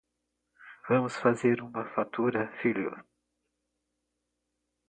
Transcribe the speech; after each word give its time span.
Vamos 0.89 1.15
fazer 1.17 1.61
uma 1.61 1.85
fatura, 1.93 2.51
filho! 2.59 2.91